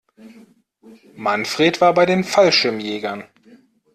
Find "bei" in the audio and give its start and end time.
1.93-2.07